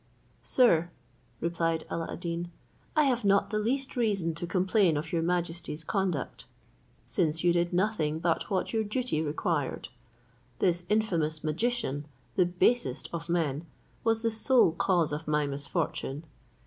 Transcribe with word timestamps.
"Sir," 0.41 0.89
replied 1.41 1.83
Alla 1.87 2.11
ad 2.11 2.21
Deen, 2.21 2.49
"I 2.95 3.03
have 3.03 3.23
not 3.23 3.51
the 3.51 3.59
least 3.59 3.95
reason 3.95 4.33
to 4.33 4.47
complain 4.47 4.97
of 4.97 5.11
your 5.13 5.21
majesty's 5.21 5.83
conduct, 5.83 6.45
since 7.05 7.43
you 7.43 7.53
did 7.53 7.71
nothing 7.71 8.17
but 8.17 8.49
what 8.49 8.73
your 8.73 8.83
duty 8.83 9.21
required. 9.21 9.89
This 10.57 10.85
infamous 10.89 11.43
magician, 11.43 12.07
the 12.35 12.45
basest 12.47 13.09
of 13.13 13.29
men, 13.29 13.67
was 14.03 14.23
the 14.23 14.31
sole 14.31 14.71
cause 14.71 15.13
of 15.13 15.27
my 15.27 15.45
misfortune. 15.45 16.23